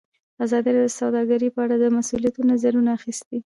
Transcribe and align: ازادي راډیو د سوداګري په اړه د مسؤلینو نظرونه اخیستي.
ازادي 0.43 0.69
راډیو 0.75 0.91
د 0.93 0.97
سوداګري 0.99 1.47
په 1.55 1.59
اړه 1.65 1.75
د 1.79 1.85
مسؤلینو 1.97 2.41
نظرونه 2.51 2.89
اخیستي. 2.97 3.37